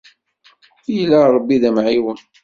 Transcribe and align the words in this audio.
Yella 0.95 1.19
Rebbi 1.33 1.57
d 1.61 1.63
amεiwen. 1.69 2.19